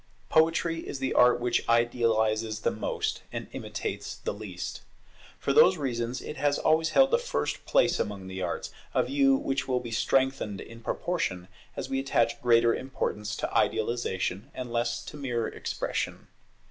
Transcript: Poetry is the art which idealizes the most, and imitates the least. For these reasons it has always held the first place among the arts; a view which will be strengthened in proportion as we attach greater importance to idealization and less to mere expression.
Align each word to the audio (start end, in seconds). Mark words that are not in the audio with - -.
Poetry 0.29 0.79
is 0.79 0.97
the 0.97 1.13
art 1.13 1.39
which 1.39 1.63
idealizes 1.69 2.61
the 2.61 2.71
most, 2.71 3.21
and 3.31 3.45
imitates 3.53 4.15
the 4.15 4.33
least. 4.33 4.81
For 5.37 5.53
these 5.53 5.77
reasons 5.77 6.23
it 6.23 6.37
has 6.37 6.57
always 6.57 6.89
held 6.97 7.11
the 7.11 7.19
first 7.19 7.67
place 7.67 7.99
among 7.99 8.25
the 8.25 8.41
arts; 8.41 8.71
a 8.95 9.03
view 9.03 9.35
which 9.35 9.67
will 9.67 9.79
be 9.79 9.91
strengthened 9.91 10.59
in 10.59 10.81
proportion 10.81 11.49
as 11.77 11.87
we 11.87 11.99
attach 11.99 12.41
greater 12.41 12.73
importance 12.73 13.35
to 13.35 13.53
idealization 13.55 14.49
and 14.55 14.73
less 14.73 15.05
to 15.05 15.17
mere 15.17 15.47
expression. 15.47 16.29